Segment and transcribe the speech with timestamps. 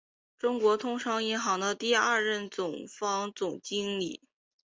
[0.35, 4.19] 中国通商银行的第二任中方总经理。